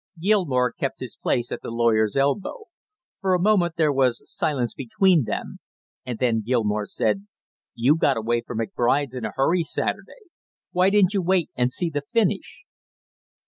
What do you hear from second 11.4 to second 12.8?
and see the finish?"